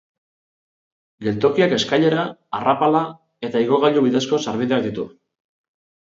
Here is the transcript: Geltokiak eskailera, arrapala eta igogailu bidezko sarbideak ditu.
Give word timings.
Geltokiak 1.25 1.75
eskailera, 1.75 2.23
arrapala 2.59 3.01
eta 3.49 3.61
igogailu 3.65 4.03
bidezko 4.07 4.41
sarbideak 4.47 4.87
ditu. 4.87 5.05